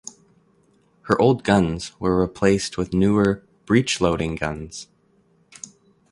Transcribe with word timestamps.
Her 1.03 1.21
old 1.21 1.43
guns 1.43 1.91
were 1.99 2.19
replaced 2.19 2.75
with 2.75 2.91
newer 2.91 3.43
breechloading 3.67 4.39
guns. 4.39 4.87